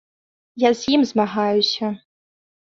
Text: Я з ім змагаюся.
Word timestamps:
Я 0.63 0.71
з 0.79 0.95
ім 0.95 1.05
змагаюся. 1.11 1.95